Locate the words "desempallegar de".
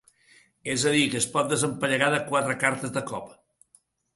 1.51-2.23